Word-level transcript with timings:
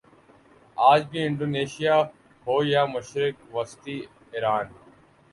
آج 0.77 1.01
بھی 1.09 1.19
انڈونیشیا 1.25 1.95
ہو 2.45 2.55
یا 2.63 2.83
مشرق 2.93 3.35
وسطی 3.55 3.97
ایران 4.33 4.65